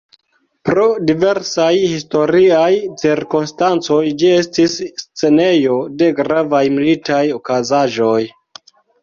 [0.67, 2.69] Pro diversaj historiaj
[3.01, 8.19] cirkonstancoj ĝi estis scenejo de gravaj militaj okazaĵoj.